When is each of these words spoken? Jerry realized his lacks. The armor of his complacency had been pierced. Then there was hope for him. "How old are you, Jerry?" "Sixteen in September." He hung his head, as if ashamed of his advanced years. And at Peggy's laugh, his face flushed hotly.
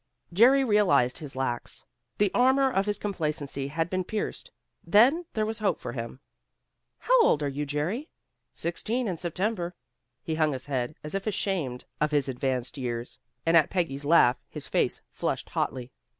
Jerry 0.33 0.63
realized 0.63 1.19
his 1.19 1.35
lacks. 1.35 1.85
The 2.17 2.31
armor 2.33 2.71
of 2.71 2.87
his 2.87 2.97
complacency 2.97 3.67
had 3.67 3.87
been 3.87 4.03
pierced. 4.03 4.49
Then 4.83 5.27
there 5.33 5.45
was 5.45 5.59
hope 5.59 5.79
for 5.79 5.91
him. 5.91 6.19
"How 6.97 7.21
old 7.21 7.43
are 7.43 7.47
you, 7.47 7.67
Jerry?" 7.67 8.09
"Sixteen 8.51 9.07
in 9.07 9.17
September." 9.17 9.75
He 10.23 10.33
hung 10.33 10.53
his 10.53 10.65
head, 10.65 10.95
as 11.03 11.13
if 11.13 11.27
ashamed 11.27 11.85
of 12.01 12.09
his 12.09 12.27
advanced 12.27 12.79
years. 12.79 13.19
And 13.45 13.55
at 13.55 13.69
Peggy's 13.69 14.03
laugh, 14.03 14.37
his 14.49 14.67
face 14.67 15.03
flushed 15.11 15.49
hotly. 15.49 15.91